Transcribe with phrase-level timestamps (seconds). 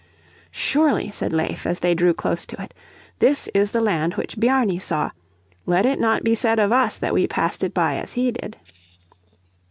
[0.49, 2.73] "Surely," said Leif, as they drew close to it,
[3.19, 5.11] "this is the land which Bjarni saw.
[5.67, 8.57] Let it not be said of us that we passed it by as he did."